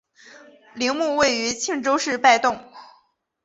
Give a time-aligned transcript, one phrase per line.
[0.73, 2.59] 陵墓位于庆州市拜洞。